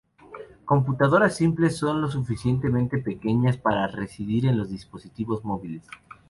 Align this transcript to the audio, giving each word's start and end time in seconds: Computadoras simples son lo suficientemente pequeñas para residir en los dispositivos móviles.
Computadoras 0.65 1.35
simples 1.35 1.77
son 1.77 2.01
lo 2.01 2.09
suficientemente 2.09 2.97
pequeñas 2.97 3.57
para 3.57 3.85
residir 3.85 4.47
en 4.47 4.57
los 4.57 4.71
dispositivos 4.71 5.45
móviles. 5.45 5.85